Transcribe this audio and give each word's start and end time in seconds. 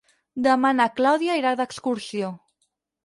Demà 0.47 0.71
na 0.77 0.87
Clàudia 1.01 1.37
irà 1.43 1.51
d'excursió. 1.61 2.33